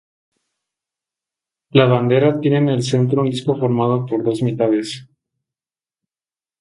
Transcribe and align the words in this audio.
La 1.69 1.85
Bandera 1.85 2.39
tiene 2.39 2.57
en 2.57 2.69
el 2.69 2.81
centro 2.81 3.21
un 3.21 3.29
disco 3.29 3.55
formado 3.59 4.03
por 4.07 4.23
dos 4.23 4.41
mitades. 4.41 5.07